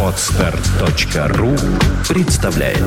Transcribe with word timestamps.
Отстар.ру 0.00 1.56
представляет 2.08 2.78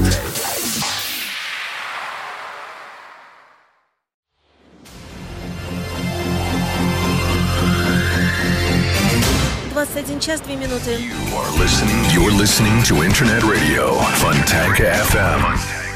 один 9.97 10.19
час, 10.19 10.39
две 10.41 10.55
минуты. 10.55 10.91
You 10.91 11.11
are 11.35 11.51
listening, 11.57 12.05
you're 12.13 12.31
listening 12.31 12.83
to 12.83 13.03
Internet 13.03 13.43
Radio 13.43 13.99
Fontanka 14.19 14.85
FM. 15.11 15.86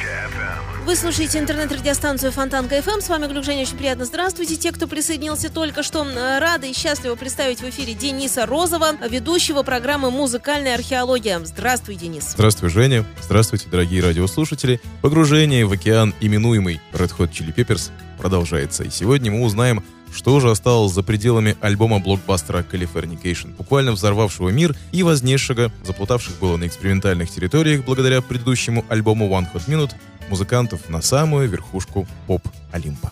Вы 0.84 0.96
слушаете 0.96 1.38
интернет-радиостанцию 1.38 2.32
Фонтанка 2.32 2.80
FM. 2.80 3.02
С 3.02 3.10
вами 3.10 3.28
Глюк 3.28 3.44
Женя. 3.44 3.62
Очень 3.62 3.78
приятно. 3.78 4.04
Здравствуйте. 4.04 4.56
Те, 4.56 4.72
кто 4.72 4.88
присоединился 4.88 5.52
только 5.52 5.84
что, 5.84 6.04
рады 6.40 6.72
и 6.72 6.74
счастливы 6.74 7.16
представить 7.16 7.62
в 7.62 7.70
эфире 7.70 7.94
Дениса 7.94 8.48
Розова, 8.48 8.94
ведущего 9.08 9.62
программы 9.62 10.10
«Музыкальная 10.10 10.74
археология». 10.74 11.40
Здравствуй, 11.46 11.96
Денис. 11.96 12.32
Здравствуй, 12.32 12.70
Женя. 12.70 13.06
Здравствуйте, 13.22 13.70
дорогие 13.70 14.02
радиослушатели. 14.02 14.82
Погружение 15.04 15.66
в 15.68 15.72
океан, 15.72 16.16
именуемый 16.20 16.82
Red 16.94 17.12
Hot 17.20 17.32
Chili 17.32 17.54
Peppers, 17.54 17.92
продолжается. 18.18 18.84
И 18.84 18.90
сегодня 18.90 19.32
мы 19.32 19.44
узнаем 19.44 19.84
что 20.14 20.42
же 20.42 20.52
осталось 20.52 20.92
за 20.92 21.04
пределами 21.04 21.56
альбома-блокбастера 21.62 22.66
Californication, 22.70 23.56
буквально 23.56 23.94
взорвавшего 23.94 24.50
мир 24.50 24.76
и 24.92 25.04
вознесшего, 25.04 25.72
заплутавших 25.86 26.38
было 26.40 26.58
на 26.58 26.68
экспериментальных 26.68 27.32
территориях 27.32 27.86
благодаря 27.86 28.22
предыдущему 28.22 28.86
альбому 28.90 29.30
One 29.30 29.48
Hot 29.54 29.68
Minute, 29.68 29.94
музыкантов 30.30 30.90
на 30.90 31.02
самую 31.02 31.48
верхушку 31.50 32.08
поп-олимпа. 32.28 33.12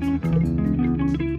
thank 0.00 1.20
you 1.20 1.31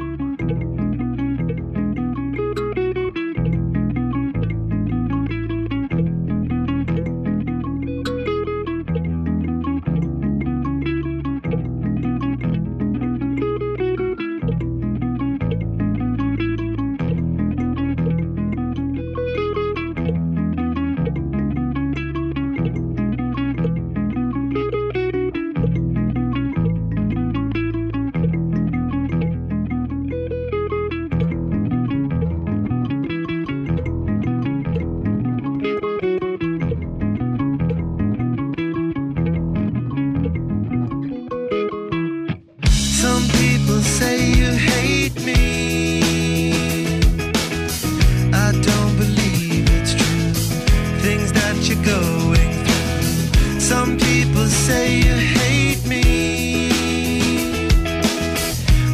things 51.04 51.34
that 51.34 51.58
you're 51.68 51.84
going 51.84 52.54
through. 52.66 53.60
Some 53.60 53.98
people 53.98 54.46
say 54.48 55.00
you 55.00 55.16
hate 55.40 55.86
me. 55.86 56.70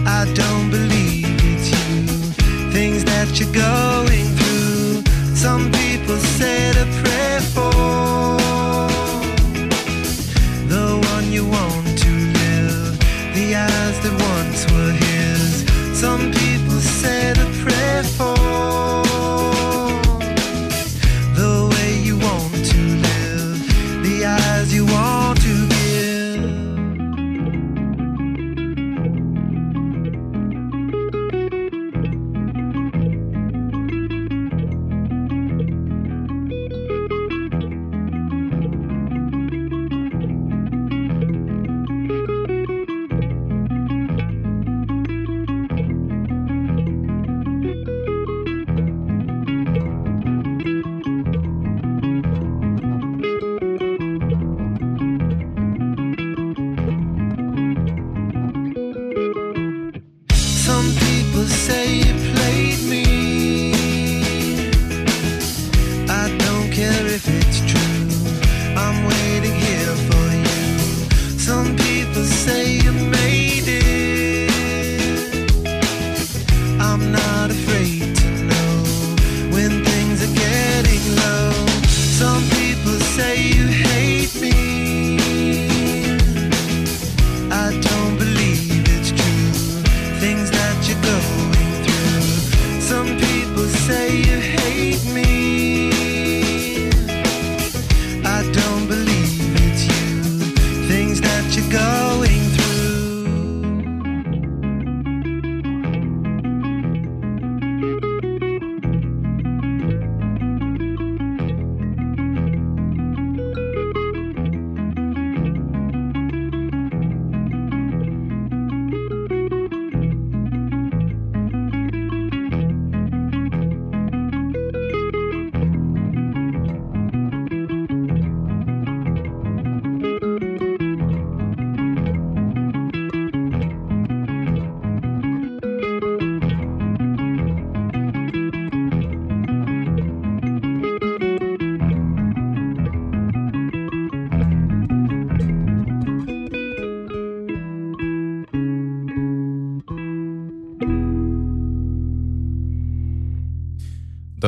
I 0.07 0.21
don't 0.33 0.71
believe 0.71 1.27
it's 1.51 1.69
you. 1.69 2.71
Things 2.71 3.03
that 3.03 3.39
you're 3.39 3.53
go 3.53 3.88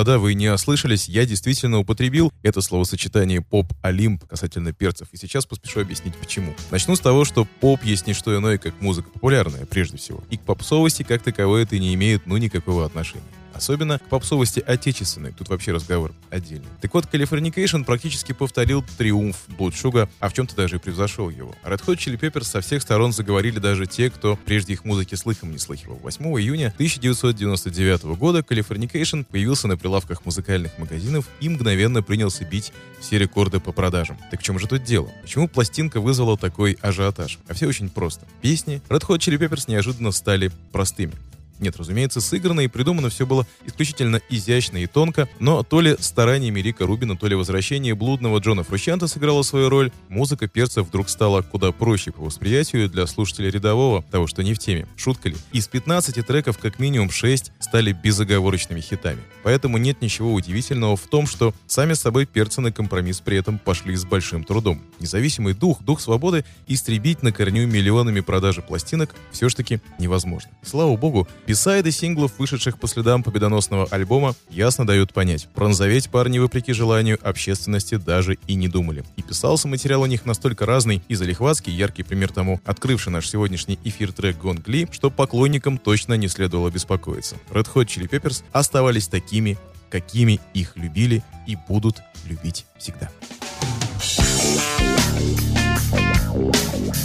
Да-да, 0.02 0.18
вы 0.18 0.34
не 0.34 0.52
ослышались, 0.52 1.08
я 1.08 1.28
действительно 1.28 1.78
употребил 1.78 2.34
это 2.42 2.62
словосочетание 2.62 3.40
«поп-олимп» 3.40 4.26
касательно 4.26 4.74
перцев, 4.74 5.10
и 5.12 5.18
сейчас 5.18 5.46
поспешу 5.46 5.82
объяснить 5.82 6.16
почему. 6.16 6.56
Начну 6.72 6.96
с 6.96 7.00
того, 7.00 7.24
что 7.24 7.46
поп 7.46 7.84
есть 7.84 8.08
не 8.08 8.14
что 8.14 8.36
иное, 8.36 8.58
как 8.58 8.82
музыка 8.82 9.12
популярная, 9.12 9.68
прежде 9.68 9.98
всего, 9.98 10.24
и 10.32 10.38
к 10.38 10.42
попсовости 10.42 11.04
как 11.04 11.22
таковой 11.22 11.62
это 11.62 11.78
не 11.78 11.94
имеет 11.94 12.26
ну 12.26 12.38
никакого 12.38 12.84
отношения. 12.84 13.22
Особенно 13.54 14.00
к 14.00 14.04
попсовости 14.04 14.64
отечественной. 14.66 15.32
Тут 15.32 15.50
вообще 15.50 15.72
разговор 15.72 16.14
отдельный. 16.30 16.68
Так 16.82 16.94
вот, 16.94 17.06
Californication 17.06 17.84
практически 17.84 18.34
повторил 18.34 18.84
триумф 18.98 19.38
Sugar, 19.60 20.10
а 20.20 20.30
в 20.30 20.34
чем-то 20.34 20.56
даже 20.56 20.78
и 20.78 20.80
превзошел 20.80 21.30
его. 21.30 21.56
Red 21.64 21.84
Hot 21.86 21.98
Chili 21.98 22.20
Peppers 22.20 22.44
со 22.44 22.62
всех 22.62 22.82
сторон 22.82 23.14
заговорили 23.14 23.60
даже 23.60 23.86
те, 23.86 24.10
кто 24.10 24.38
прежде 24.46 24.74
их 24.74 24.86
музыки 24.86 25.16
слыхом 25.16 25.52
не 25.52 25.58
слыхивал. 25.58 25.98
8 25.98 26.26
июня 26.40 26.68
1999 26.68 28.04
года 28.18 28.40
Californication 28.40 29.26
появился 29.26 29.68
на 29.68 29.78
прилавках 29.78 30.26
музыкальных 30.26 30.78
магазинов 30.78 31.28
и 31.40 31.50
мгновенно 31.50 32.02
принялся 32.04 32.46
бить 32.46 32.74
все 33.00 33.18
рекорды 33.18 33.60
по 33.60 33.72
продажам. 33.72 34.18
Так 34.30 34.42
в 34.42 34.44
чем 34.44 34.60
же 34.60 34.68
тут 34.68 34.84
дело? 34.84 35.10
Почему 35.22 35.48
пластинка 35.48 36.00
вызвала 36.00 36.38
такой 36.38 36.78
ажиотаж? 36.82 37.40
А 37.48 37.54
все 37.54 37.68
очень 37.68 37.90
просто. 37.90 38.26
Песни 38.42 38.82
Red 38.90 39.06
Hot 39.08 39.20
Chili 39.20 39.38
Peppers 39.38 39.66
неожиданно 39.68 40.12
стали 40.12 40.52
простыми. 40.72 41.14
Нет, 41.62 41.78
разумеется, 41.78 42.22
сыграно 42.22 42.62
и 42.62 42.68
придумано 42.68 43.10
все 43.10 43.28
было 43.28 43.46
исключительно 43.66 44.20
изящно 44.30 44.78
и 44.78 44.88
тонко, 44.88 45.30
но 45.40 45.62
то 45.62 45.80
ли 45.80 45.96
стараниями 46.00 46.60
Рика 46.60 46.88
Рубина, 46.88 47.16
то 47.16 47.28
ли 47.28 47.36
возвращение 47.36 47.94
блудного 47.94 48.40
Джона 48.40 48.64
Фрущанта 48.64 49.08
сыграло 49.08 49.44
свою 49.44 49.70
роль, 49.70 49.92
музыка 50.10 50.48
перца 50.48 50.82
вдруг 50.82 51.08
стала 51.08 51.44
куда 51.44 51.72
проще 51.72 52.12
по 52.12 52.24
восприятию 52.24 52.90
для 52.90 53.06
слушателя 53.06 53.52
рядового, 53.52 54.02
того, 54.02 54.26
что 54.26 54.42
не 54.42 54.56
в 54.56 54.60
теме. 54.60 54.88
Шутка 54.98 55.30
ли? 55.30 55.36
Из 55.52 55.68
15 55.68 56.26
треков 56.26 56.58
как 56.58 56.80
минимум 56.80 57.12
6 57.12 57.52
стали 57.60 57.92
безоговорочными 57.92 58.82
хитами. 58.82 59.22
Поэтому 59.44 59.78
нет 59.78 60.02
ничего 60.02 60.34
удивительного 60.34 60.98
в 60.98 61.08
том, 61.08 61.28
что 61.28 61.54
сами 61.68 61.94
собой 61.94 62.26
перцы 62.26 62.62
на 62.62 62.72
компромисс 62.72 63.20
при 63.20 63.38
этом 63.38 63.60
пошли 63.60 63.96
с 63.96 64.04
большим 64.04 64.44
трудом. 64.44 64.82
Независимый 65.00 65.54
дух, 65.54 65.84
дух 65.84 66.02
свободы 66.02 66.44
истребить 66.66 67.22
на 67.22 67.32
корню 67.32 67.68
миллионами 67.68 68.22
продажи 68.22 68.64
пластинок 68.64 69.14
все-таки 69.32 69.80
невозможно. 70.00 70.50
Слава 70.64 70.96
богу, 70.98 71.28
Бисайды 71.52 71.92
синглов, 71.92 72.40
вышедших 72.40 72.80
по 72.80 72.88
следам 72.88 73.24
победоносного 73.24 73.86
альбома, 73.92 74.36
ясно 74.50 74.88
дают 74.88 75.12
понять. 75.12 75.50
Пронзоветь 75.54 76.10
парни, 76.10 76.40
вопреки 76.40 76.72
желанию 76.72 77.20
общественности, 77.22 77.96
даже 77.96 78.38
и 78.48 78.56
не 78.56 78.70
думали. 78.70 79.04
И 79.18 79.22
писался 79.22 79.68
материал 79.68 80.02
у 80.02 80.06
них 80.06 80.26
настолько 80.26 80.66
разный 80.66 81.04
и 81.10 81.16
залихватский, 81.16 81.74
яркий 81.74 82.04
пример 82.04 82.32
тому, 82.32 82.62
открывший 82.64 83.12
наш 83.12 83.30
сегодняшний 83.30 83.78
эфир 83.84 84.14
трек 84.14 84.38
Гон 84.38 84.60
Гли, 84.60 84.88
что 84.92 85.10
поклонникам 85.10 85.78
точно 85.78 86.14
не 86.14 86.30
следовало 86.30 86.70
беспокоиться. 86.70 87.36
Red 87.50 87.68
Hot 87.74 87.88
Chili 87.88 88.10
Peppers 88.10 88.46
оставались 88.54 89.10
такими, 89.10 89.58
какими 89.90 90.40
их 90.54 90.78
любили 90.78 91.22
и 91.48 91.58
будут 91.68 91.98
любить 92.30 92.66
всегда. 92.78 93.10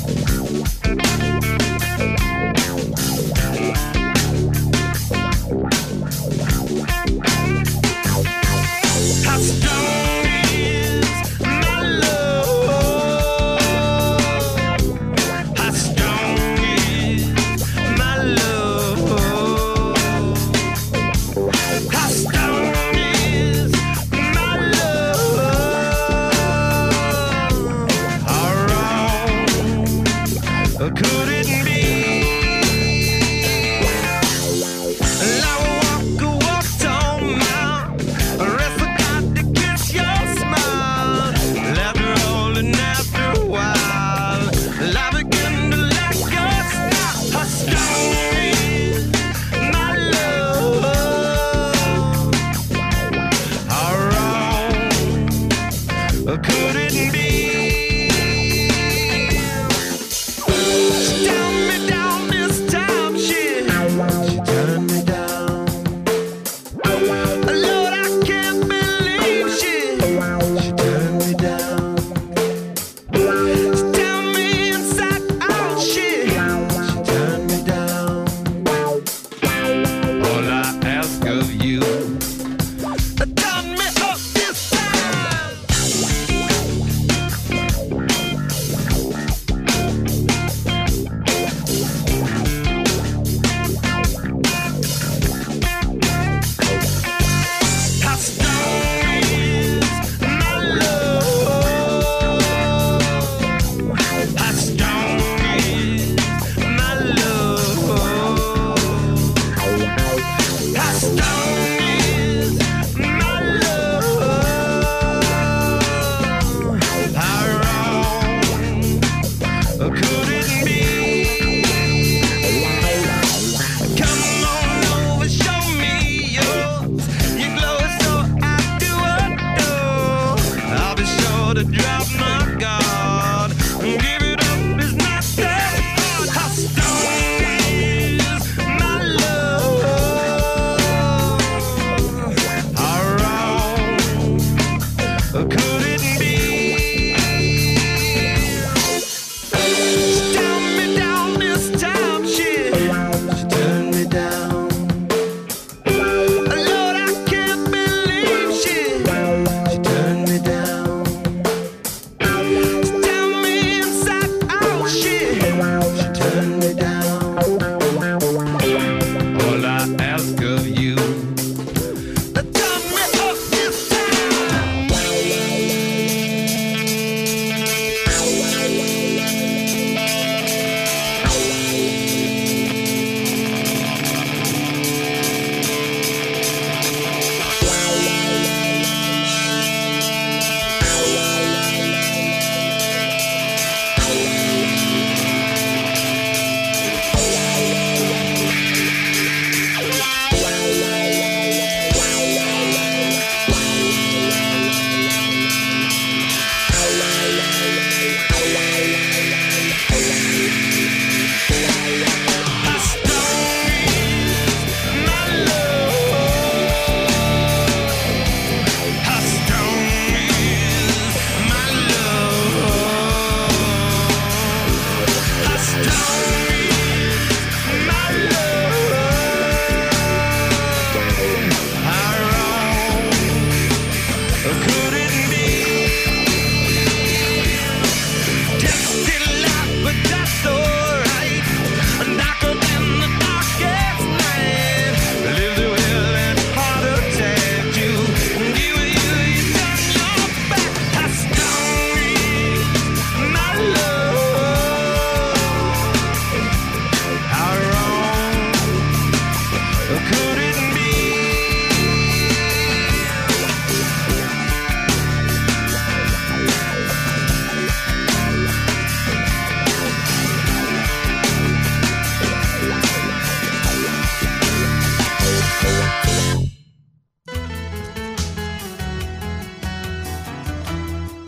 could 0.07 0.36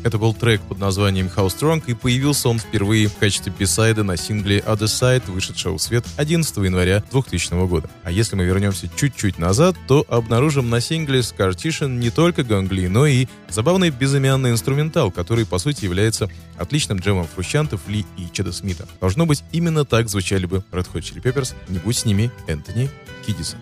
Это 0.09 0.17
был 0.17 0.33
трек 0.33 0.63
под 0.63 0.79
названием 0.79 1.27
How 1.27 1.49
Strong, 1.49 1.83
и 1.87 1.93
появился 1.93 2.49
он 2.49 2.59
впервые 2.59 3.09
в 3.09 3.19
качестве 3.19 3.53
бисайда 3.53 4.05
на 4.05 4.17
сингле 4.17 4.61
Other 4.61 4.87
Side, 4.87 5.31
вышедшего 5.31 5.77
в 5.77 5.83
свет 5.83 6.03
11 6.17 6.57
января 6.57 7.05
2000 7.11 7.67
года. 7.67 7.91
А 8.05 8.11
если 8.11 8.35
мы 8.35 8.45
вернемся 8.45 8.89
чуть-чуть 8.97 9.39
назад, 9.39 9.77
то 9.87 10.07
обнаружим 10.09 10.71
на 10.71 10.81
сингле 10.81 11.21
Scartition 11.21 11.99
не 11.99 12.09
только 12.09 12.43
гангли, 12.43 12.87
но 12.87 13.05
и 13.05 13.27
забавный 13.51 13.91
безымянный 13.91 14.53
инструментал, 14.53 15.11
который, 15.11 15.45
по 15.45 15.59
сути, 15.59 15.85
является 15.85 16.31
отличным 16.57 17.01
джемом 17.01 17.27
фрущантов 17.27 17.87
Ли 17.87 18.07
и 18.17 18.29
Чеда 18.33 18.53
Смита. 18.53 18.87
Должно 19.03 19.27
быть, 19.27 19.45
именно 19.53 19.85
так 19.85 20.09
звучали 20.09 20.47
бы 20.47 20.65
Red 20.73 20.91
Hot 20.95 21.03
Chili 21.03 21.23
Peppers, 21.23 21.53
не 21.69 21.81
будь 21.81 21.99
с 21.99 22.07
ними 22.07 22.31
Энтони 22.47 22.89
Кидиса. 23.27 23.59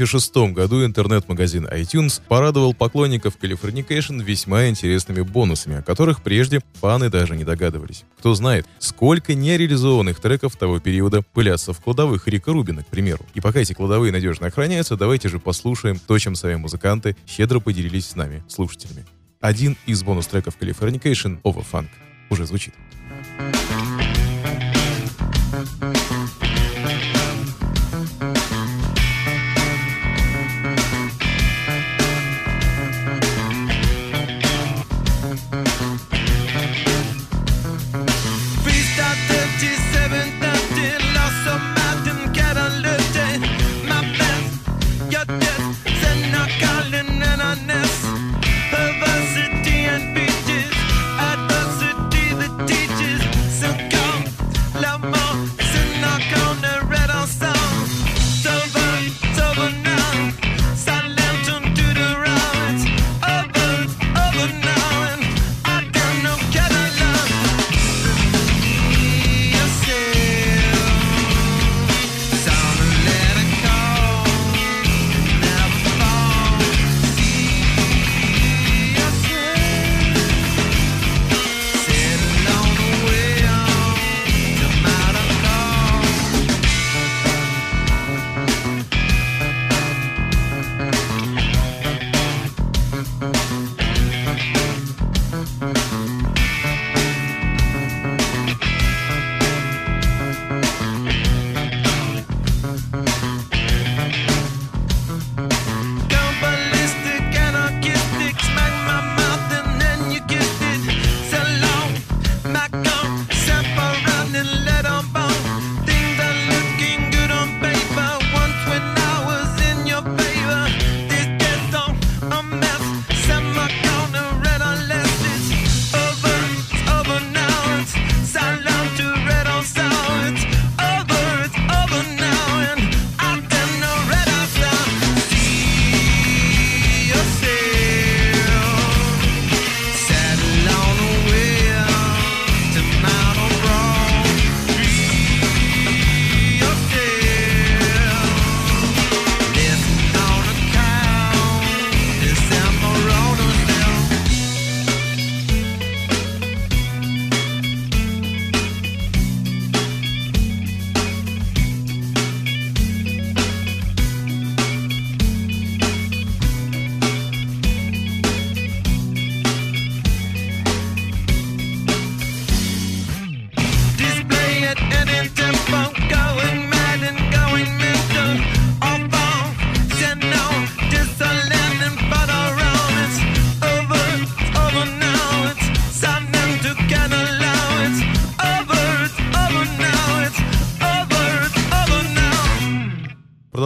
2006 0.00 0.54
году 0.54 0.82
интернет-магазин 0.82 1.66
iTunes 1.66 2.22
порадовал 2.26 2.72
поклонников 2.72 3.36
Californication 3.38 4.22
весьма 4.22 4.68
интересными 4.68 5.20
бонусами, 5.20 5.76
о 5.76 5.82
которых 5.82 6.22
прежде 6.22 6.60
фаны 6.80 7.10
даже 7.10 7.36
не 7.36 7.44
догадывались. 7.44 8.04
Кто 8.18 8.34
знает, 8.34 8.66
сколько 8.78 9.34
нереализованных 9.34 10.18
треков 10.18 10.56
того 10.56 10.80
периода 10.80 11.20
пылятся 11.20 11.74
в 11.74 11.80
кладовых 11.80 12.26
Рика 12.28 12.50
Рубина, 12.50 12.82
к 12.82 12.86
примеру. 12.86 13.26
И 13.34 13.42
пока 13.42 13.60
эти 13.60 13.74
кладовые 13.74 14.10
надежно 14.10 14.46
охраняются, 14.46 14.96
давайте 14.96 15.28
же 15.28 15.38
послушаем 15.38 15.98
то, 15.98 16.18
чем 16.18 16.34
сами 16.34 16.54
музыканты 16.54 17.14
щедро 17.26 17.60
поделились 17.60 18.06
с 18.06 18.16
нами, 18.16 18.42
слушателями. 18.48 19.04
Один 19.42 19.76
из 19.84 20.02
бонус-треков 20.02 20.56
Californication, 20.58 21.42
Overfunk, 21.42 21.88
уже 22.30 22.46
звучит. 22.46 22.72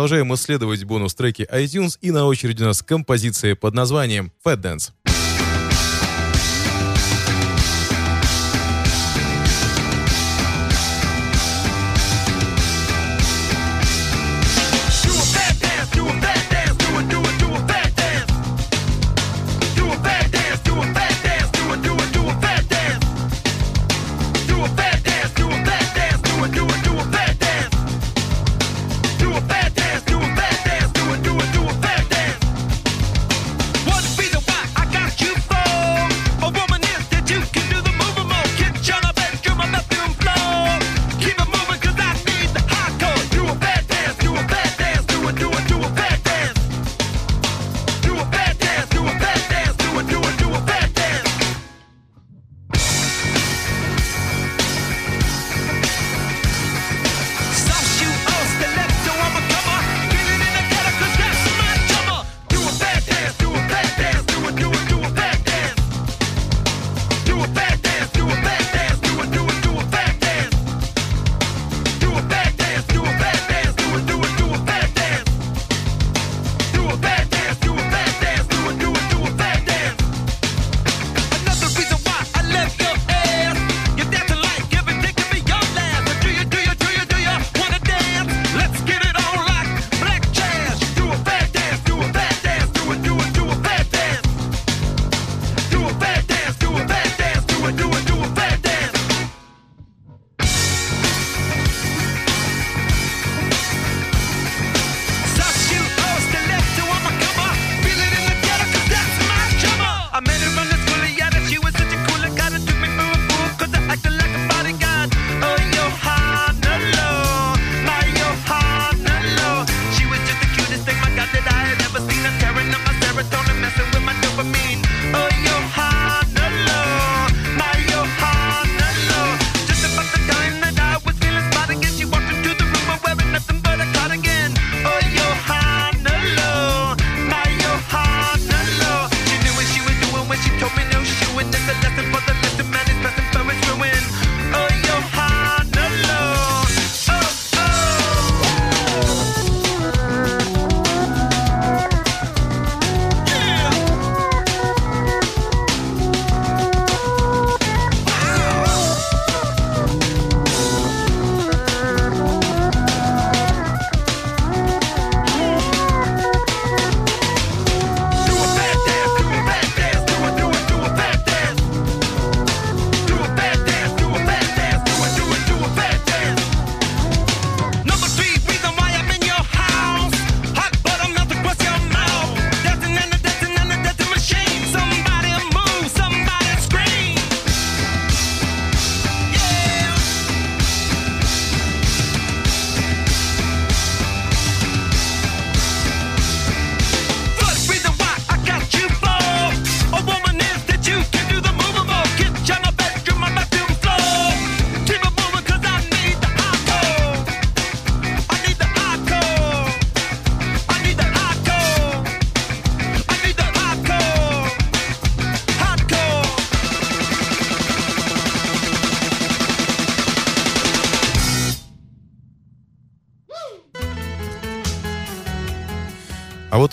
Продолжаем 0.04 0.34
исследовать 0.34 0.84
бонус-треки 0.84 1.48
iTunes, 1.50 1.96
и 2.02 2.10
на 2.10 2.26
очереди 2.26 2.62
у 2.62 2.66
нас 2.66 2.82
композиция 2.82 3.56
под 3.56 3.72
названием 3.72 4.32
Fat 4.44 4.60
Dance. 4.60 5.03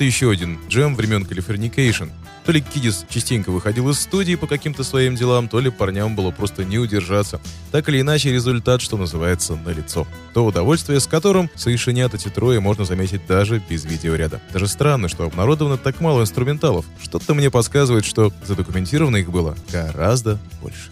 И 0.02 0.06
еще 0.06 0.32
один 0.32 0.58
джем 0.68 0.96
времен 0.96 1.28
Californication. 1.30 2.10
То 2.44 2.52
ли 2.52 2.60
Кидис 2.60 3.06
частенько 3.08 3.52
выходил 3.52 3.88
из 3.92 4.00
студии 4.00 4.34
по 4.34 4.48
каким-то 4.48 4.84
своим 4.84 5.16
делам, 5.16 5.48
то 5.48 5.60
ли 5.60 5.70
парням 5.70 6.16
было 6.16 6.32
просто 6.32 6.66
не 6.66 6.80
удержаться. 6.80 7.40
Так 7.72 7.88
или 7.88 8.02
иначе, 8.02 8.34
результат, 8.34 8.82
что 8.82 8.98
называется, 8.98 9.56
налицо. 9.58 10.08
То 10.34 10.44
удовольствие, 10.44 11.00
с 11.00 11.06
которым 11.06 11.52
совершенят 11.54 12.16
эти 12.16 12.30
трое, 12.30 12.60
можно 12.60 12.84
заметить 12.84 13.28
даже 13.28 13.62
без 13.70 13.86
видеоряда. 13.86 14.42
Даже 14.52 14.68
странно, 14.68 15.08
что 15.08 15.26
обнародовано 15.26 15.78
так 15.78 16.02
мало 16.02 16.22
инструменталов. 16.22 16.84
Что-то 17.00 17.36
мне 17.36 17.52
подсказывает, 17.52 18.04
что 18.04 18.34
задокументировано 18.44 19.18
их 19.18 19.30
было 19.30 19.56
гораздо 19.72 20.40
больше. 20.64 20.90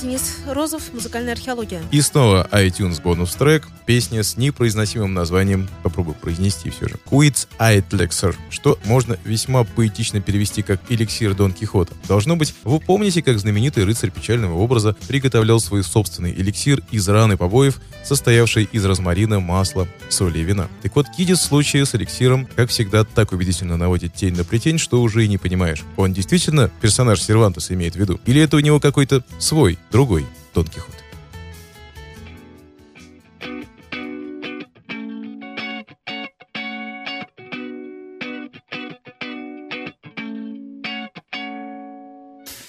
Денис 0.00 0.38
Розов, 0.46 0.92
музыкальная 0.92 1.34
археология. 1.34 1.82
И 1.90 2.00
снова 2.00 2.48
iTunes 2.52 3.00
бонус 3.02 3.34
трек, 3.34 3.68
песня 3.86 4.22
с 4.22 4.36
непроизносимым 4.36 5.14
названием, 5.14 5.68
попробую 5.82 6.14
произнести 6.14 6.70
все 6.70 6.88
же, 6.88 6.96
Quits 7.10 7.48
Aitlexer, 7.58 8.34
что 8.50 8.78
можно 8.84 9.18
весьма 9.24 9.64
поэтично 9.64 10.20
перевести 10.20 10.62
как 10.62 10.80
«эликсир 10.88 11.34
Дон 11.34 11.52
Кихота». 11.52 11.94
Должно 12.08 12.36
быть, 12.36 12.54
вы 12.64 12.80
помните, 12.80 13.22
как 13.22 13.38
знаменитый 13.38 13.84
рыцарь 13.84 14.10
печального 14.10 14.56
образа 14.58 14.96
приготовлял 15.08 15.60
свой 15.60 15.82
собственный 15.82 16.32
эликсир 16.32 16.82
из 16.90 17.08
раны 17.08 17.36
побоев, 17.36 17.80
состоявший 18.04 18.68
из 18.70 18.84
розмарина, 18.84 19.40
масла, 19.40 19.88
соли 20.08 20.38
и 20.38 20.42
вина. 20.42 20.68
Так 20.82 20.96
вот, 20.96 21.06
Кидис 21.16 21.38
в 21.38 21.44
случае 21.44 21.86
с 21.86 21.94
эликсиром, 21.94 22.46
как 22.56 22.70
всегда, 22.70 23.04
так 23.04 23.32
убедительно 23.32 23.76
наводит 23.76 24.14
тень 24.14 24.34
на 24.34 24.44
плетень, 24.44 24.78
что 24.78 25.02
уже 25.02 25.24
и 25.24 25.28
не 25.28 25.38
понимаешь, 25.38 25.82
он 25.96 26.12
действительно 26.12 26.70
персонаж 26.80 27.20
Сервантеса 27.20 27.74
имеет 27.74 27.94
в 27.94 27.98
виду, 27.98 28.20
или 28.26 28.40
это 28.40 28.56
у 28.56 28.60
него 28.60 28.80
какой-то 28.80 29.22
свой, 29.38 29.78
другой 29.91 30.25
Дон 30.53 30.65
Кихот. 30.65 30.95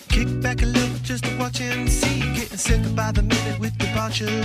Kick 0.09 0.41
back 0.43 0.63
a 0.63 0.67
little 0.67 0.99
just 1.05 1.25
to 1.25 1.37
watch 1.39 1.61
and 1.61 1.89
see. 1.89 2.21
Getting 2.35 2.59
sicker 2.59 2.91
by 2.97 3.13
the 3.13 3.23
minute 3.23 3.61
with 3.61 3.77
debauchery. 3.79 4.43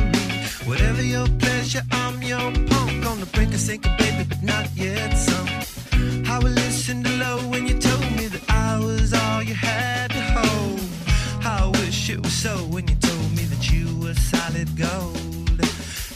Whatever 0.65 1.01
your 1.01 1.27
pleasure, 1.39 1.81
I'm 1.91 2.21
your 2.21 2.51
punk. 2.69 3.05
On 3.07 3.19
the 3.19 3.29
brink 3.33 3.53
of 3.53 3.59
sinking, 3.59 3.95
baby, 3.97 4.23
but 4.29 4.43
not 4.43 4.69
yet 4.75 5.13
some. 5.17 5.47
How 6.23 6.39
I 6.39 6.49
listened 6.49 7.05
to 7.05 7.12
low 7.17 7.38
when 7.49 7.67
you 7.67 7.79
told 7.79 8.12
me 8.17 8.27
that 8.27 8.43
I 8.49 8.77
was 8.79 9.13
all 9.13 9.41
you 9.41 9.55
had 9.55 10.06
to 10.06 10.06
hold. 10.06 10.06
It 12.10 12.22
was 12.22 12.32
so 12.32 12.56
when 12.72 12.88
you 12.88 12.94
told 12.94 13.30
me 13.36 13.44
that 13.52 13.70
you 13.70 13.84
were 14.00 14.14
solid 14.14 14.68
gold. 14.78 15.60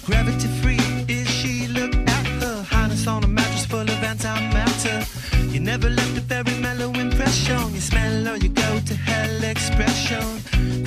Gravity 0.06 0.48
free 0.62 1.04
is 1.06 1.28
she? 1.28 1.66
Look 1.68 1.94
at 2.08 2.26
her. 2.40 2.62
Highness 2.62 3.06
on 3.06 3.24
a 3.24 3.28
mattress 3.28 3.66
full 3.66 3.82
of 3.82 4.00
antimatter. 4.00 5.04
You 5.52 5.60
never 5.60 5.90
left 5.90 6.16
a 6.16 6.22
very 6.22 6.54
mellow 6.60 6.90
impression. 6.92 7.74
You 7.74 7.80
smell 7.80 8.28
or 8.28 8.36
you 8.36 8.48
go 8.48 8.80
to 8.80 8.94
hell 8.94 9.44
expression. 9.44 10.24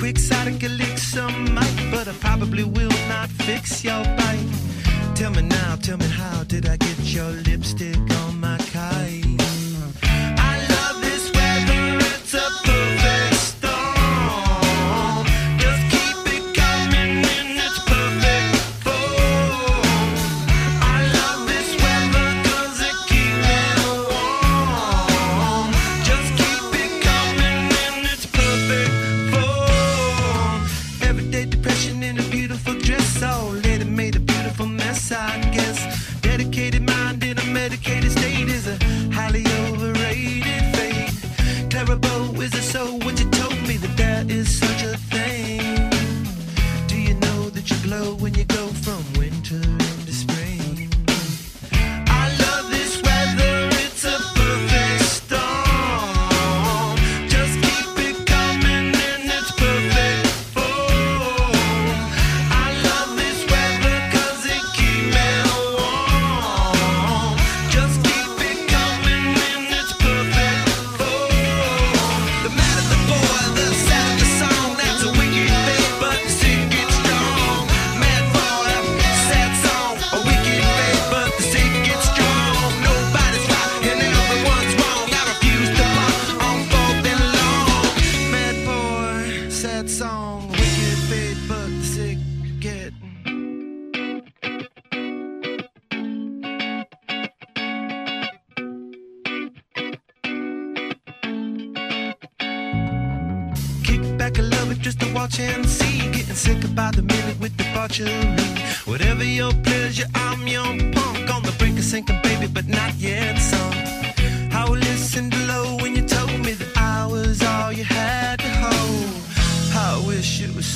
Quixotic 0.00 0.64
elixir 0.64 1.28
might, 1.54 1.88
but 1.92 2.08
I 2.08 2.12
probably 2.14 2.64
will 2.64 2.96
not 3.08 3.28
fix 3.28 3.84
your 3.84 4.02
bite. 4.18 4.48
Tell 5.14 5.30
me 5.30 5.42
now, 5.42 5.76
tell 5.76 5.98
me 5.98 6.08
how 6.08 6.42
did 6.42 6.66
I 6.66 6.76
get 6.78 6.98
your 6.98 7.30
lipstick 7.46 7.96
on 8.24 8.40
my 8.40 8.55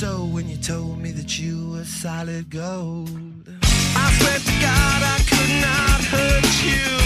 so 0.01 0.25
when 0.25 0.49
you 0.49 0.57
told 0.57 0.97
me 0.97 1.11
that 1.11 1.37
you 1.37 1.73
were 1.73 1.85
solid 1.85 2.49
gold. 2.49 3.07
I 3.61 4.11
swear 4.17 4.39
to 4.39 4.55
God 4.59 5.03
I 5.03 5.19
could 5.29 5.53
not 5.61 6.01
hurt 6.05 6.65
you. 6.65 7.00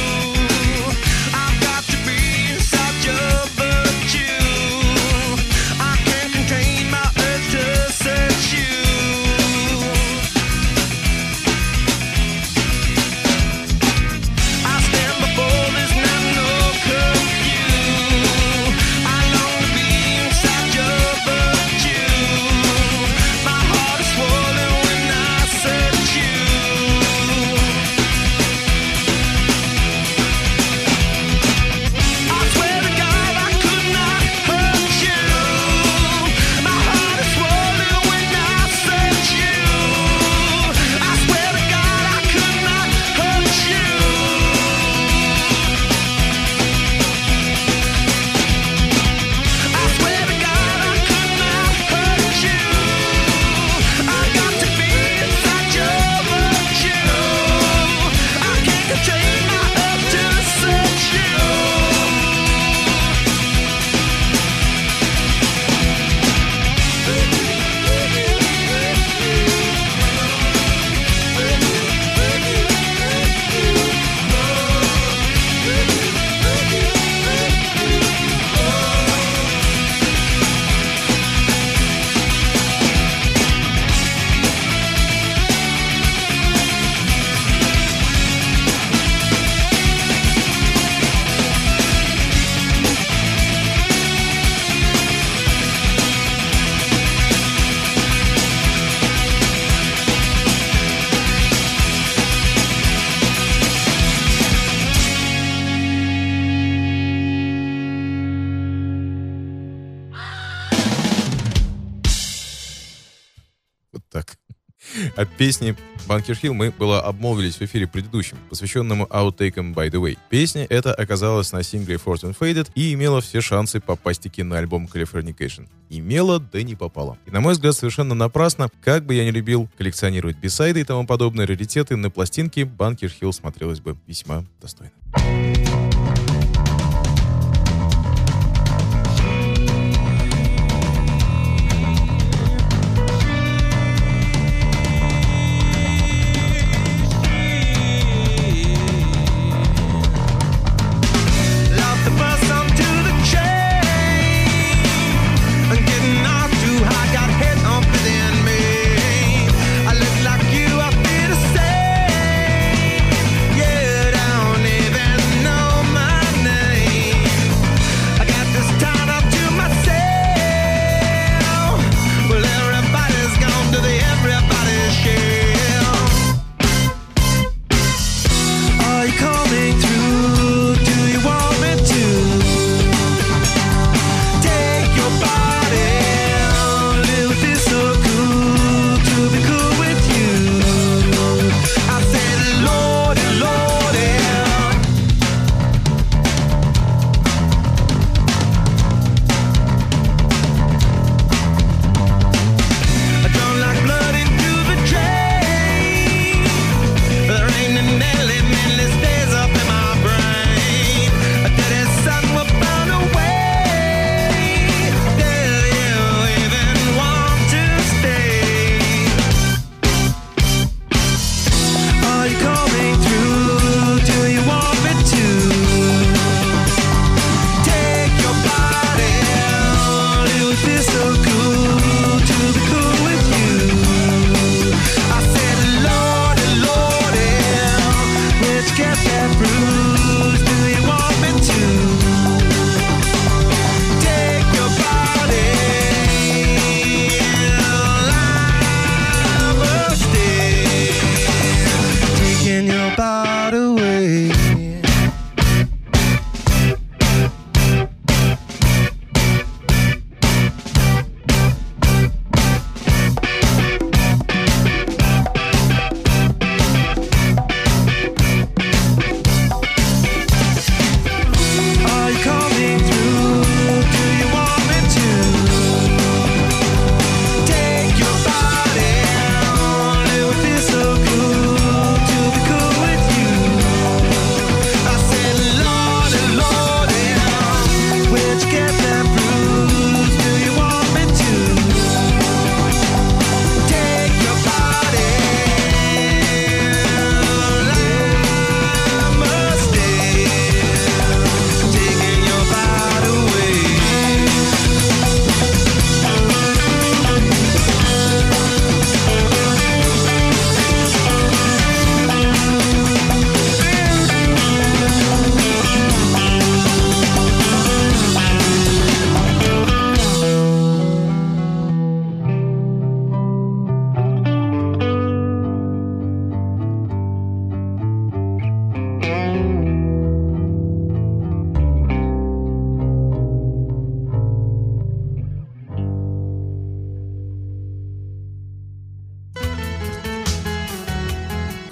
От 115.16 115.30
песни 115.30 115.76
Банкер 116.08 116.36
Хилл 116.36 116.54
мы 116.54 116.72
было 116.72 117.02
обмолвились 117.02 117.56
в 117.56 117.62
эфире 117.62 117.88
предыдущем, 117.88 118.38
посвященному 118.50 119.06
Outtake'ам 119.06 119.74
By 119.74 119.90
The 119.90 120.02
Way. 120.02 120.18
Песня 120.30 120.68
эта 120.70 120.94
оказалась 120.94 121.52
на 121.54 121.64
сингле 121.64 121.96
Fortune 121.96 122.36
Faded 122.38 122.70
и 122.76 122.94
имела 122.94 123.22
все 123.22 123.40
шансы 123.40 123.80
попасть-таки 123.80 124.44
на 124.44 124.58
альбом 124.58 124.90
Californication. 124.94 125.68
Имела, 125.90 126.40
да 126.40 126.62
не 126.64 126.76
попала. 126.76 127.18
И, 127.26 127.32
на 127.32 127.40
мой 127.40 127.54
взгляд, 127.54 127.76
совершенно 127.76 128.14
напрасно, 128.14 128.70
как 128.84 129.06
бы 129.06 129.14
я 129.14 129.24
не 129.24 129.32
любил 129.32 129.70
коллекционировать 129.78 130.38
бисайды 130.38 130.82
и 130.82 130.84
тому 130.84 131.08
подобные 131.08 131.48
раритеты, 131.48 131.96
на 131.96 132.10
пластинке 132.10 132.66
Банкер 132.66 133.10
Хилл 133.10 133.32
смотрелась 133.32 133.80
бы 133.80 133.98
весьма 134.08 134.44
достойно. 134.62 134.92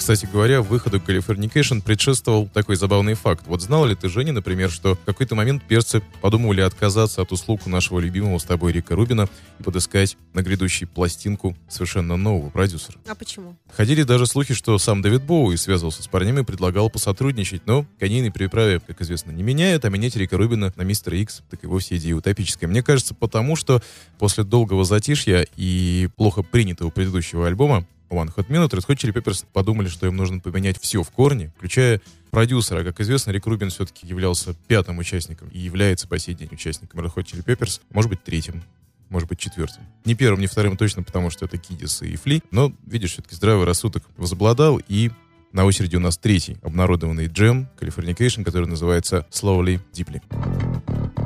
Кстати 0.04 0.28
говоря, 0.30 0.62
выходу 0.62 0.98
Californication 0.98 1.82
предшествовал 1.82 2.50
такой 2.50 2.76
забавный 2.76 3.14
факт. 3.14 3.48
Вот 3.48 3.62
знал 3.62 3.86
ли 3.86 3.96
ты, 3.96 4.10
Женя, 4.10 4.34
например, 4.34 4.70
что 4.70 4.96
в 4.96 5.00
какой-то 5.06 5.34
момент 5.34 5.64
перцы 5.64 6.04
подумали 6.20 6.60
отказаться 6.60 7.22
от 7.22 7.32
услуг 7.32 7.66
нашего 7.68 8.02
любимого 8.02 8.38
с 8.38 8.44
тобой 8.44 8.74
Рика 8.74 8.98
Рубина 8.98 9.30
и 9.62 9.64
подыскать 9.64 10.18
на 10.34 10.42
грядущей 10.42 10.88
пластинку 10.88 11.56
совершенно 11.70 12.18
нового 12.18 12.50
продюсера? 12.50 12.98
А 13.08 13.16
почему? 13.16 13.56
Ходили 13.72 14.04
даже 14.04 14.26
слухи, 14.26 14.54
что 14.54 14.78
сам 14.78 15.02
Дэвид 15.02 15.24
Боуи 15.24 15.56
связывался 15.56 16.04
с 16.04 16.08
парнями 16.10 16.42
и 16.42 16.44
предлагал 16.44 16.90
посотрудничать, 16.90 17.66
но 17.66 17.86
конейной 17.98 18.30
переправе, 18.30 18.82
как 18.82 19.00
известно, 19.00 19.32
не 19.32 19.42
меняют, 19.42 19.86
а 19.86 19.90
менять 19.90 20.18
Рика 20.18 20.36
Рубина 20.36 20.74
на 20.76 20.82
Мистера 20.82 21.18
Икс, 21.18 21.44
так 21.50 21.64
и 21.64 21.68
вовсе 21.68 21.96
идея 21.96 22.16
утопическая. 22.16 22.70
Мне 22.70 22.84
кажется, 22.84 23.16
потому 23.16 23.56
что 23.56 23.82
после 24.20 24.44
долгого 24.44 24.84
затишья 24.84 25.48
и 25.56 26.10
плохо 26.18 26.44
принятого 26.44 26.90
предыдущего 26.90 27.48
альбома 27.48 27.88
One 28.14 28.34
Hot 28.36 28.48
Minute 28.48 28.70
Red 28.70 28.88
Hot 28.88 28.96
Chili 28.96 29.14
Peppers 29.14 29.46
подумали, 29.52 29.88
что 29.88 30.08
им 30.08 30.16
нужно 30.16 30.40
поменять 30.40 30.80
все 30.80 31.04
в 31.04 31.12
корне, 31.12 31.52
включая 31.58 32.02
продюсера. 32.32 32.84
Как 32.84 33.00
известно, 33.02 33.32
Рик 33.32 33.46
Рубин 33.46 33.70
все-таки 33.70 34.08
являлся 34.08 34.54
пятым 34.68 34.98
участником 35.00 35.50
и 35.50 35.60
является 35.60 36.08
по 36.08 36.18
сей 36.20 36.36
день 36.36 36.50
участником 36.52 37.00
Red 37.00 37.14
Hot 37.14 37.24
Chili 37.26 37.44
Peppers, 37.44 37.82
может 37.90 38.10
быть, 38.10 38.24
третьим 38.24 38.64
может 39.10 39.30
быть, 39.30 39.38
четвертым. 39.38 39.84
Не 40.06 40.16
первым, 40.16 40.40
не 40.42 40.48
вторым 40.48 40.76
точно, 40.76 41.04
потому 41.04 41.30
что 41.30 41.46
это 41.46 41.60
Кидис 41.60 42.02
и 42.02 42.16
Фли. 42.16 42.42
Но, 42.50 42.74
видишь, 42.88 43.12
все-таки 43.12 43.36
здравый 43.36 43.64
рассудок 43.68 44.04
возобладал, 44.18 44.82
и 44.88 45.12
на 45.52 45.66
очереди 45.66 45.96
у 45.96 46.00
нас 46.00 46.18
третий 46.18 46.58
обнародованный 46.64 47.28
джем 47.28 47.70
Californication, 47.80 48.44
который 48.44 48.68
называется 48.68 49.28
Slowly 49.30 49.80
Deeply. 49.94 51.23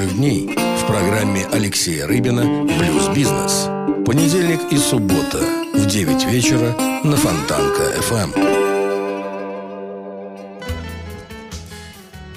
Наших 0.00 0.16
дней 0.16 0.46
в 0.46 0.86
программе 0.86 1.46
Алексея 1.52 2.06
Рыбина 2.06 2.64
«Блюз-бизнес». 2.64 3.68
Понедельник 4.06 4.60
и 4.72 4.78
суббота 4.78 5.40
в 5.74 5.86
9 5.86 6.24
вечера 6.26 6.74
на 7.04 7.16
Фонтанка 7.16 7.82
Эм. 7.82 8.02
ФМ. 8.02 8.30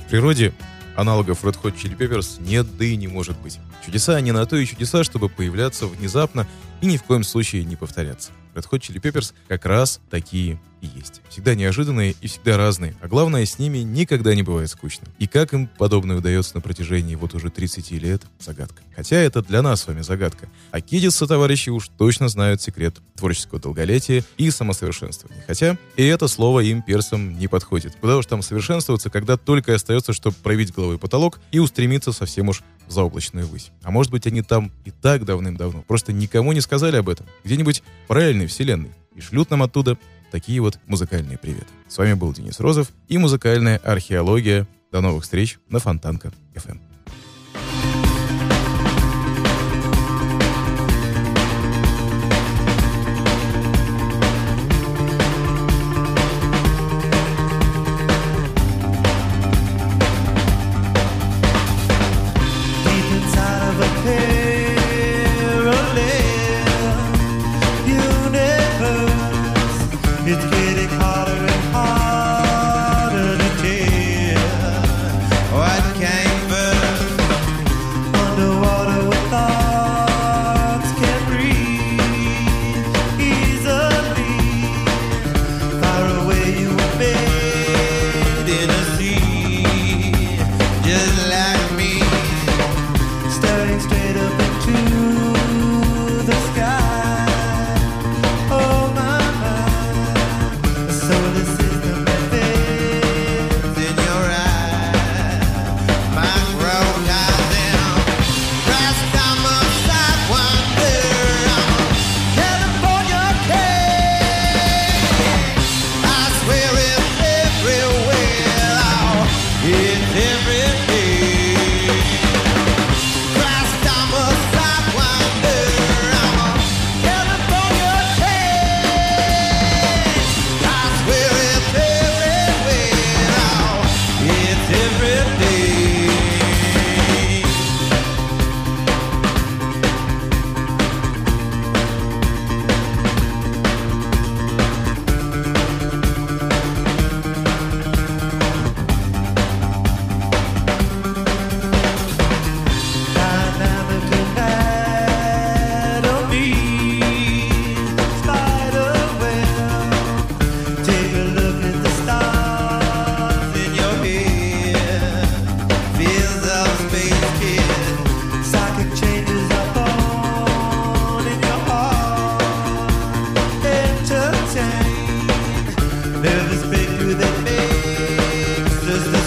В 0.05 0.09
природе 0.09 0.53
аналогов 0.95 1.43
Red 1.43 1.57
Hot 1.63 1.75
Chili 1.75 1.97
Peppers 1.97 2.41
нет, 2.41 2.67
да 2.77 2.85
и 2.85 2.95
не 2.97 3.07
может 3.07 3.37
быть. 3.39 3.59
Чудеса 3.85 4.19
не 4.19 4.31
на 4.31 4.45
то 4.45 4.57
и 4.57 4.65
чудеса, 4.65 5.03
чтобы 5.03 5.29
появляться 5.29 5.87
внезапно 5.87 6.45
и 6.83 6.85
ни 6.85 6.97
в 6.97 7.03
коем 7.03 7.23
случае 7.23 7.63
не 7.63 7.77
повторяться. 7.77 8.31
Red 8.55 8.69
Hot 8.69 8.81
Chili 8.81 8.99
Peppers 9.01 9.33
как 9.47 9.65
раз 9.65 10.01
такие 10.09 10.59
и 10.81 10.87
есть. 10.87 11.21
Всегда 11.29 11.55
неожиданные 11.55 12.13
и 12.19 12.27
всегда 12.27 12.57
разные, 12.57 12.93
а 13.01 13.07
главное, 13.07 13.45
с 13.45 13.57
ними 13.57 13.77
никогда 13.79 14.35
не 14.35 14.43
бывает 14.43 14.69
скучно. 14.69 15.07
И 15.17 15.27
как 15.27 15.53
им 15.53 15.67
подобное 15.67 16.17
удается 16.17 16.55
на 16.55 16.61
протяжении 16.61 17.15
вот 17.15 17.33
уже 17.33 17.49
30 17.49 17.91
лет– 17.91 18.21
загадка. 18.39 18.83
Хотя 18.93 19.15
это 19.15 19.41
для 19.41 19.61
нас 19.61 19.81
с 19.81 19.87
вами 19.87 20.01
загадка. 20.01 20.49
А 20.71 20.81
Кидиса, 20.81 21.25
товарищи, 21.25 21.69
уж 21.69 21.87
точно 21.97 22.27
знают 22.27 22.61
секрет 22.61 22.97
творческого 23.15 23.61
долголетия 23.61 24.25
и 24.37 24.51
самосовершенствования. 24.51 25.43
Хотя 25.47 25.77
и 25.95 26.03
это 26.03 26.27
слово 26.27 26.59
им, 26.59 26.81
персам, 26.81 27.39
не 27.39 27.47
подходит. 27.47 27.95
Куда 28.01 28.17
уж 28.17 28.25
там 28.25 28.41
совершенствоваться, 28.41 29.09
когда 29.09 29.37
только 29.37 29.73
остается, 29.73 30.11
чтобы 30.11 30.35
проявить 30.35 30.73
головой 30.73 30.99
потолок 30.99 31.39
и 31.53 31.59
устремиться 31.59 32.11
совсем 32.11 32.49
уж 32.49 32.61
заоблачную 32.87 33.47
высь. 33.47 33.71
А 33.83 33.91
может 33.91 34.11
быть, 34.11 34.27
они 34.27 34.41
там 34.41 34.71
и 34.85 34.91
так 34.91 35.25
давным-давно. 35.25 35.83
Просто 35.83 36.13
никому 36.13 36.51
не 36.53 36.61
сказали 36.61 36.97
об 36.97 37.09
этом. 37.09 37.25
Где-нибудь 37.43 37.83
в 38.05 38.07
параллельной 38.07 38.47
вселенной. 38.47 38.91
И 39.15 39.21
шлют 39.21 39.49
нам 39.49 39.63
оттуда 39.63 39.97
такие 40.31 40.61
вот 40.61 40.79
музыкальные 40.87 41.37
приветы. 41.37 41.67
С 41.87 41.97
вами 41.97 42.13
был 42.13 42.33
Денис 42.33 42.59
Розов 42.59 42.89
и 43.07 43.17
музыкальная 43.17 43.77
археология. 43.77 44.67
До 44.91 45.01
новых 45.01 45.23
встреч 45.23 45.57
на 45.69 45.79
Фонтанка 45.79 46.31
FM. 46.53 46.92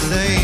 someday 0.09 0.36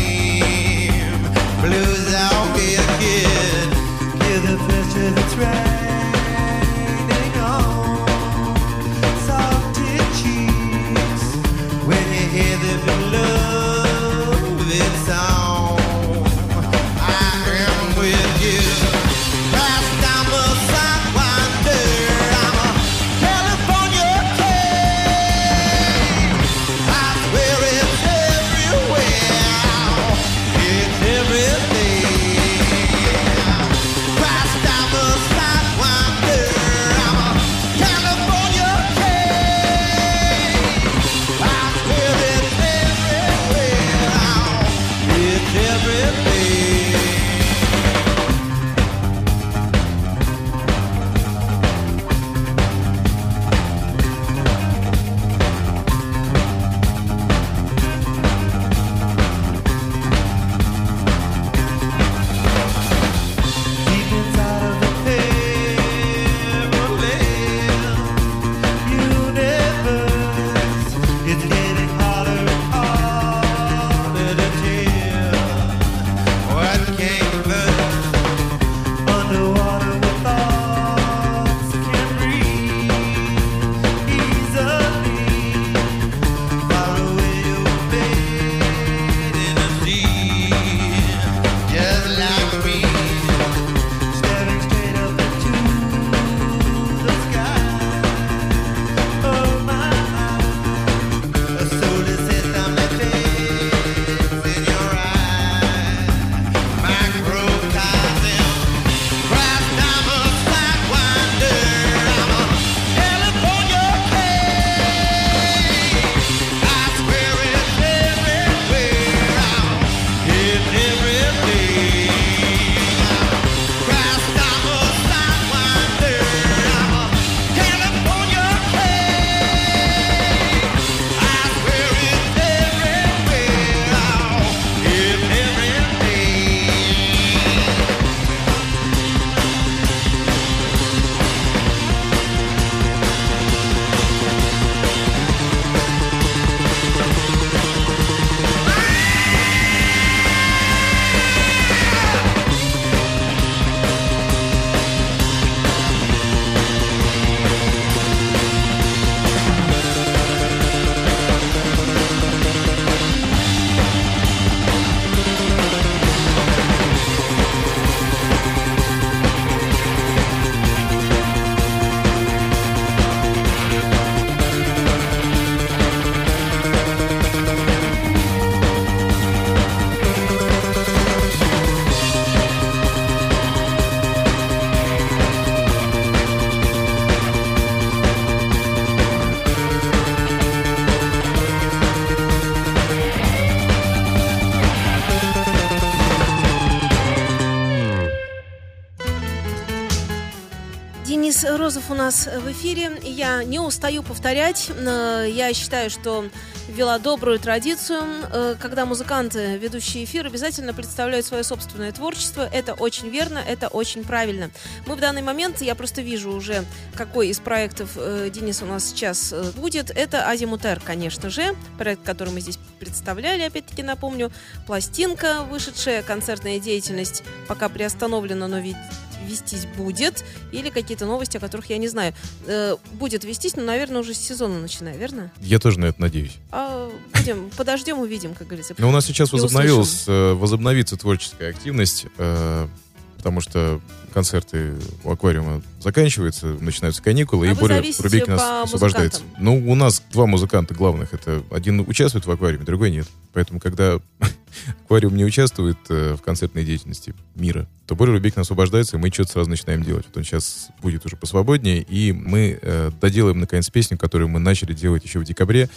у 201.94 201.96
нас 201.96 202.26
в 202.26 202.50
эфире. 202.50 202.98
Я 203.04 203.44
не 203.44 203.60
устаю 203.60 204.02
повторять. 204.02 204.68
э, 204.68 205.28
Я 205.30 205.54
считаю, 205.54 205.90
что 205.90 206.24
вела 206.68 206.98
добрую 206.98 207.38
традицию, 207.38 208.02
э, 208.32 208.56
когда 208.58 208.84
музыканты, 208.84 209.56
ведущие 209.58 210.02
эфир, 210.02 210.26
обязательно 210.26 210.74
представляют 210.74 211.24
свое 211.24 211.44
собственное 211.44 211.92
творчество. 211.92 212.48
Это 212.52 212.74
очень 212.74 213.10
верно, 213.10 213.38
это 213.38 213.68
очень 213.68 214.02
правильно. 214.02 214.50
Мы 214.86 214.96
в 214.96 215.00
данный 215.00 215.22
момент, 215.22 215.62
я 215.62 215.76
просто 215.76 216.02
вижу 216.02 216.32
уже, 216.32 216.64
какой 216.96 217.28
из 217.28 217.38
проектов 217.38 217.90
э, 217.96 218.28
Денис 218.28 218.60
у 218.60 218.66
нас 218.66 218.84
сейчас 218.86 219.32
будет. 219.54 219.90
Это 219.90 220.28
Азимутер, 220.28 220.80
конечно 220.84 221.30
же. 221.30 221.54
Проект, 221.78 222.02
который 222.02 222.30
мы 222.30 222.40
здесь 222.40 222.58
представляли, 222.80 223.42
опять-таки 223.42 223.84
напомню. 223.84 224.32
Пластинка, 224.66 225.42
вышедшая, 225.48 226.02
концертная 226.02 226.58
деятельность 226.58 227.22
пока 227.46 227.68
приостановлена, 227.68 228.48
но 228.48 228.58
ведь 228.58 228.76
вестись 229.24 229.66
будет, 229.76 230.24
или 230.52 230.70
какие-то 230.70 231.06
новости, 231.06 231.36
о 231.36 231.40
которых 231.40 231.70
я 231.70 231.78
не 231.78 231.88
знаю. 231.88 232.14
Э, 232.46 232.76
будет 232.92 233.24
вестись, 233.24 233.56
но, 233.56 233.62
наверное, 233.62 234.00
уже 234.00 234.14
с 234.14 234.18
сезона 234.18 234.60
начиная, 234.60 234.96
верно? 234.96 235.30
Я 235.40 235.58
тоже 235.58 235.78
на 235.80 235.86
это 235.86 236.00
надеюсь. 236.00 236.36
А 236.50 236.90
будем, 237.14 237.50
подождем, 237.56 237.98
увидим, 237.98 238.34
как 238.34 238.46
говорится. 238.46 238.74
Но 238.78 238.88
у 238.88 238.92
нас 238.92 239.06
сейчас 239.06 239.32
возобновилась, 239.32 240.04
э, 240.06 240.32
возобновится 240.32 240.96
творческая 240.96 241.50
активность, 241.50 242.06
э, 242.18 242.68
потому 243.16 243.40
что 243.40 243.80
концерты 244.14 244.74
у 245.02 245.10
аквариума 245.10 245.60
заканчиваются, 245.80 246.46
начинаются 246.60 247.02
каникулы, 247.02 247.48
А 247.48 247.50
и 247.50 247.54
Боря 247.54 247.82
Рубекин 247.98 248.36
по 248.36 248.62
освобождается. 248.62 249.22
Ну, 249.38 249.68
у 249.68 249.74
нас 249.74 250.02
два 250.12 250.26
музыканта 250.26 250.72
главных. 250.72 251.12
Это 251.12 251.42
один 251.50 251.80
участвует 251.80 252.24
в 252.24 252.30
аквариуме, 252.30 252.64
другой 252.64 252.92
нет. 252.92 253.08
Поэтому, 253.32 253.58
когда 253.58 253.98
аквариум 254.84 255.16
не 255.16 255.24
участвует 255.24 255.78
э, 255.88 256.14
в 256.14 256.22
концертной 256.22 256.64
деятельности 256.64 257.12
мира, 257.34 257.68
то 257.86 257.96
Боря 257.96 258.12
Рубекин 258.12 258.42
освобождается, 258.42 258.96
и 258.96 259.00
мы 259.00 259.10
что-то 259.10 259.32
сразу 259.32 259.50
начинаем 259.50 259.82
делать. 259.82 260.06
Вот 260.06 260.16
он 260.16 260.22
сейчас 260.22 260.68
будет 260.80 261.04
уже 261.04 261.16
посвободнее, 261.16 261.82
и 261.82 262.12
мы 262.12 262.56
э, 262.62 262.92
доделаем, 263.00 263.40
наконец, 263.40 263.68
песню, 263.68 263.98
которую 263.98 264.28
мы 264.28 264.38
начали 264.38 264.72
делать 264.72 265.04
еще 265.04 265.18
в 265.18 265.24
декабре. 265.24 265.68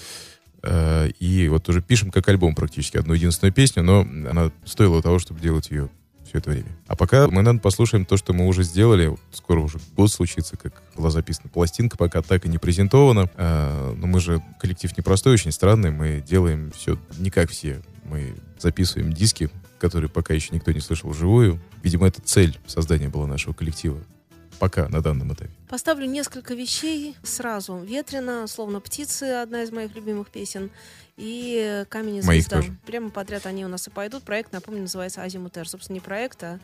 Э, 0.62 1.10
И 1.20 1.48
вот 1.48 1.68
уже 1.70 1.82
пишем 1.82 2.12
как 2.12 2.30
альбом 2.30 2.54
практически, 2.54 2.98
одну 2.98 3.16
единственную 3.16 3.52
песню, 3.52 3.82
но 3.82 4.02
она 4.02 4.52
стоила 4.64 5.02
того, 5.02 5.18
чтобы 5.18 5.40
делать 5.40 5.72
ее 5.72 5.90
все 6.28 6.40
это 6.40 6.50
время. 6.50 6.76
А 6.88 6.96
пока 6.96 7.28
мы, 7.28 7.38
наверное, 7.38 7.60
послушаем 7.60 8.06
то, 8.06 8.18
что 8.18 8.34
мы 8.34 8.48
уже 8.48 8.64
сделали. 8.64 9.18
Скоро 9.32 9.60
уже 9.62 9.80
год 9.96 10.12
случится, 10.12 10.58
как 10.58 10.82
была 10.96 11.10
записана 11.10 11.50
пластинка, 11.50 11.98
пока 11.98 12.22
так 12.22 12.46
и 12.46 12.50
не 12.50 12.58
презентована. 12.58 13.30
А, 13.36 13.94
Но 13.96 14.08
мы 14.08 14.20
же 14.20 14.42
коллектив 14.60 14.96
непростой, 14.98 15.34
очень 15.34 15.52
странный. 15.52 15.92
Мы 15.92 16.24
делаем 16.26 16.72
все 16.72 16.98
не 17.18 17.30
как 17.30 17.50
все. 17.50 17.82
Мы 18.06 18.36
записываем 18.60 19.14
диски, 19.14 19.50
которые 19.80 20.10
пока 20.10 20.34
еще 20.34 20.54
никто 20.54 20.72
не 20.72 20.80
слышал 20.80 21.10
вживую. 21.10 21.60
Видимо, 21.84 22.08
это 22.08 22.22
цель 22.22 22.60
создания 22.68 23.10
была 23.10 23.28
нашего 23.28 23.54
коллектива. 23.54 24.00
Пока, 24.60 24.90
на 24.90 25.02
данном 25.02 25.34
этапе. 25.34 25.52
Поставлю 25.70 26.08
несколько 26.08 26.56
вещей 26.56 27.16
сразу. 27.22 27.78
Ветрено, 27.78 28.48
словно 28.48 28.80
птицы, 28.80 29.24
одна 29.24 29.62
из 29.62 29.72
моих 29.72 29.96
любимых 29.96 30.30
песен. 30.30 30.72
И 31.18 31.84
камень 31.90 32.18
и 32.18 32.22
Моих 32.22 32.44
звезда. 32.44 32.58
тоже. 32.58 32.76
Прямо 32.86 33.10
подряд 33.10 33.48
они 33.48 33.66
у 33.66 33.68
нас 33.68 33.88
и 33.88 33.90
пойдут. 33.90 34.24
Проект, 34.24 34.54
напомню, 34.54 34.82
называется 34.82 35.24
Азимутер. 35.24 35.68
Собственно, 35.68 35.96
не 35.96 36.00
проект, 36.00 36.44
а 36.44 36.60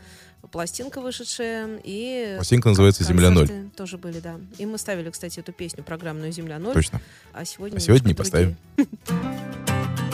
пластинка 0.51 1.01
вышедшая. 1.01 1.81
И 1.83 2.33
Пластинка 2.35 2.69
называется 2.69 3.03
«Земля 3.03 3.31
ноль». 3.31 3.49
Тоже 3.75 3.97
были, 3.97 4.19
да. 4.19 4.39
И 4.59 4.67
мы 4.67 4.77
ставили, 4.77 5.09
кстати, 5.09 5.39
эту 5.39 5.53
песню 5.53 5.83
программную 5.83 6.31
«Земля 6.31 6.59
ноль». 6.59 6.73
Точно. 6.73 7.01
А 7.33 7.45
сегодня, 7.45 7.77
А 7.77 7.79
сегодня 7.79 8.09
не 8.09 8.11
немножко 8.13 8.31
поставим. 8.31 8.57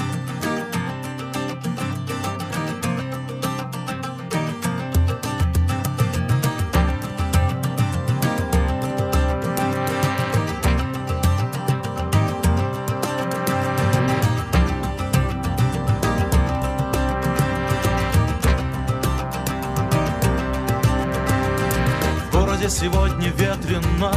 сегодня 22.80 23.28
ветрено, 23.32 24.14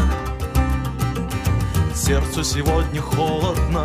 сердцу 1.93 2.45
сегодня 2.45 3.01
холодно. 3.01 3.85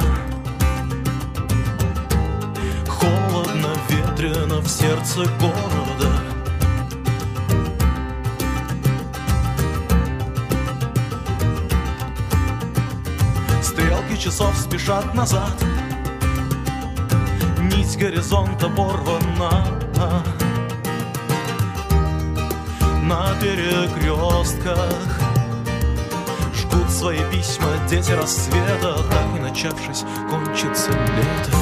Холодно, 2.88 3.74
ветрено 3.90 4.60
в 4.60 4.68
сердце 4.68 5.26
города. 5.40 6.12
Стрелки 13.64 14.16
часов 14.22 14.56
спешат 14.56 15.16
назад, 15.16 15.56
нить 17.62 17.98
горизонта 17.98 18.70
порвана. 18.70 20.37
На 23.08 23.34
перекрестках. 23.40 25.22
Жгут 26.54 26.90
свои 26.90 27.20
письма 27.32 27.68
дети 27.90 28.12
рассвета 28.12 28.96
Так 29.10 29.38
и 29.38 29.40
начавшись, 29.40 30.04
кончится 30.30 30.92
лето. 30.92 31.58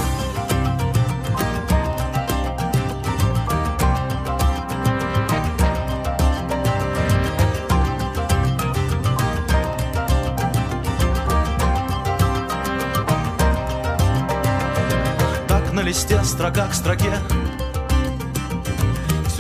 Так 15.48 15.74
на 15.74 15.82
листе 15.82 16.24
строка 16.24 16.68
к 16.68 16.74
строке 16.74 17.20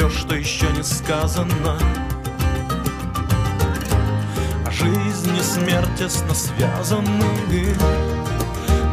Все, 0.10 0.20
что 0.20 0.36
еще 0.36 0.68
не 0.72 0.84
сказано. 0.84 1.80
А 4.64 4.72
жизнь 4.72 5.36
и 5.36 5.42
смерть 5.42 5.96
тесно 5.98 6.34
связаны 6.36 7.76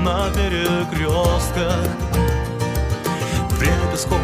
На 0.01 0.31
перекрестках. 0.31 1.87
Время 3.59 3.93
песком 3.93 4.21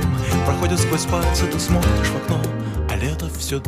проходит 0.46 0.80
сквозь 0.80 1.04
пальцы 1.04 1.46
Ты 1.46 1.58
смотришь 1.58 2.08
в 2.08 2.16
окно, 2.16 2.40
а 2.90 2.96
лето 2.96 3.28
все 3.38 3.60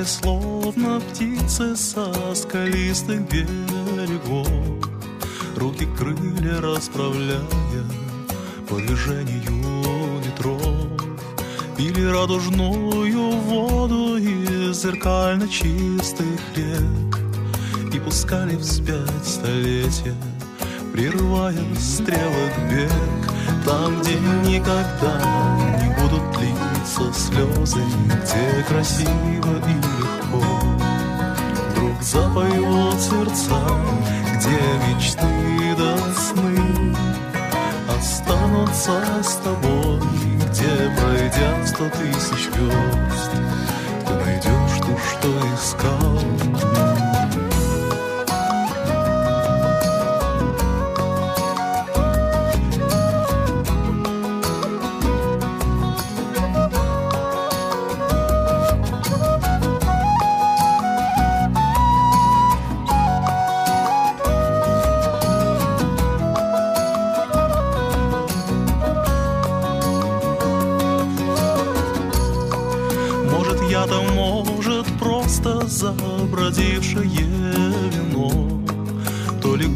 Прилетали 0.00 0.04
словно 0.04 1.00
птицы 1.00 1.76
со 1.76 2.34
скалистых 2.34 3.20
берегов. 3.28 4.48
Руки 5.56 5.86
крылья 5.98 6.60
расправляя 6.60 7.40
по 8.68 8.76
движению 8.76 10.20
ветров. 10.24 10.62
Пили 11.76 12.04
радужную 12.06 13.30
воду 13.30 14.16
из 14.16 14.82
зеркально 14.82 15.48
чистых 15.48 16.40
рек 16.54 17.94
И 17.94 17.98
пускали 17.98 18.56
вспять 18.56 19.24
столетия, 19.24 20.14
прерывая 20.92 21.74
стрелок 21.78 22.54
бег. 22.70 22.90
Там, 23.64 24.00
где 24.00 24.14
никогда 24.48 25.20
не 25.82 25.94
будут 26.00 26.22
литься 26.80 27.12
слезы 27.12 27.80
Где 28.06 28.64
красиво 28.68 29.56
и 29.66 29.74
легко. 29.74 30.44
Вдруг 31.70 32.02
запоют 32.02 33.00
сердца, 33.00 33.60
где 34.36 34.58
мечты 34.88 35.76
до 35.76 35.96
сны. 36.14 36.96
Останутся 37.88 39.02
с 39.22 39.36
тобой, 39.36 40.00
где 40.50 40.90
пройдя 40.98 41.66
сто 41.66 41.88
тысяч 41.90 42.50
звезд. 42.50 43.30
Ты 44.06 44.14
найдешь 44.14 44.78
ту, 44.80 44.96
что 44.98 45.28
искал 45.54 46.49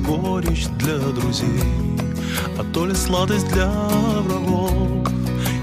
горечь 0.07 0.67
для 0.79 0.99
друзей, 0.99 1.63
а 2.59 2.65
то 2.73 2.87
ли 2.87 2.95
сладость 2.95 3.49
для 3.53 3.69
врагов. 3.69 4.71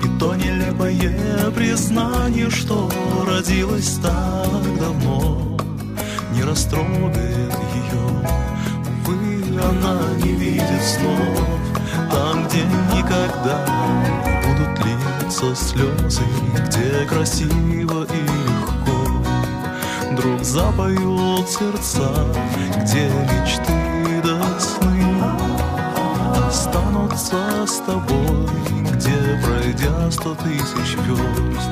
И 0.03 0.19
то 0.19 0.35
нелепое 0.35 1.51
признание, 1.51 2.49
что 2.49 2.89
родилось 3.27 3.99
так 4.01 4.79
давно 4.79 5.57
Не 6.33 6.43
растрогает 6.43 7.53
ее, 7.75 8.03
увы, 9.05 9.59
она 9.59 9.99
не 10.23 10.33
видит 10.33 10.83
снов 10.83 11.47
Там, 12.11 12.47
где 12.47 12.63
никогда 12.95 13.65
будут 14.43 14.85
литься 14.85 15.55
слезы 15.55 16.23
Где 16.67 17.05
красиво 17.05 18.05
и 18.05 18.21
легко. 18.21 19.23
Вдруг 20.11 20.43
запоют 20.43 21.47
сердца 21.47 22.09
Где 22.83 23.07
мечты 23.09 23.90
Останутся 26.51 27.65
с 27.65 27.77
тобой 27.85 28.45
Где, 28.91 29.39
пройдя 29.41 30.11
сто 30.11 30.35
тысяч 30.35 30.97
верст 31.07 31.69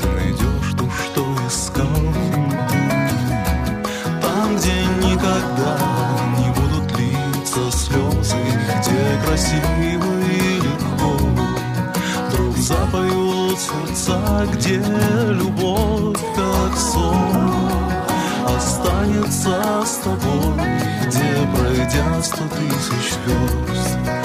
Ты 0.00 0.08
найдешь 0.08 0.72
ту, 0.76 0.90
что 0.90 1.24
искал. 1.46 1.86
Там, 4.20 4.56
где 4.56 4.84
никогда 5.06 5.78
не 6.36 6.48
будут 6.50 6.98
литься 6.98 7.70
слезы 7.70 8.42
Где 8.80 9.20
красиво 9.24 10.12
и 10.18 10.56
легко 10.56 11.12
Вдруг 12.26 12.56
запоют 12.56 13.56
сердца, 13.60 14.48
где 14.52 14.78
любовь 15.28 16.18
как 16.34 16.76
сон 16.76 17.52
Останется 18.48 19.84
с 19.86 19.94
тобой, 19.98 20.91
где 21.12 21.46
пройдя 21.54 22.22
сто 22.22 22.44
тысяч 22.48 23.12
звезд 23.12 24.21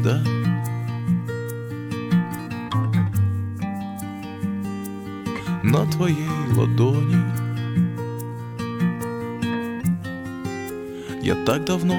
звезда. 0.00 0.22
На 5.62 5.86
твоей 5.86 6.28
ладони. 6.56 7.22
Я 11.22 11.34
так 11.44 11.64
давно 11.64 11.96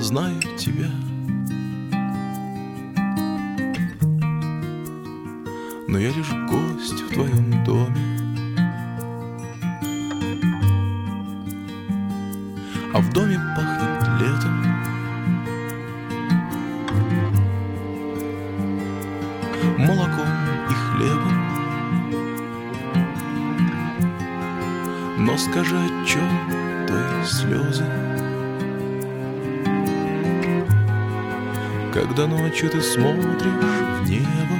знаю 0.00 0.40
тебя. 0.56 0.90
Но 5.88 5.98
я 5.98 6.12
лишь 6.12 6.32
гость 6.48 7.02
в 7.02 7.14
твоем 7.14 7.64
доме. 7.64 8.10
А 12.92 13.00
в 13.00 13.12
доме 13.12 13.49
скажи, 25.60 25.76
о 25.76 26.06
чем 26.06 26.86
твои 26.86 27.24
слезы? 27.24 27.84
Когда 31.92 32.26
ночью 32.26 32.70
ты 32.70 32.80
смотришь 32.80 33.52
в 34.00 34.08
небо 34.08 34.59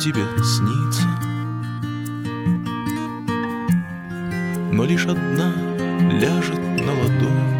тебе 0.00 0.24
сниться, 0.42 1.06
но 4.72 4.84
лишь 4.84 5.04
одна 5.04 5.52
ляжет 6.10 6.58
на 6.58 6.92
ладонь. 6.94 7.59